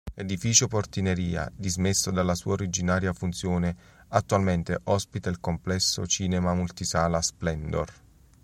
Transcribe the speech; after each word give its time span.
L'edificio-portineria, 0.15 1.47
dismesso 1.55 2.09
dalla 2.09 2.33
sua 2.33 2.53
originaria 2.53 3.13
funzione, 3.13 3.75
attualmente 4.07 4.79
ospita 4.85 5.29
il 5.29 5.39
complesso 5.39 6.07
cinema 6.07 6.55
multisala 6.55 7.21
"Splendor". 7.21 7.93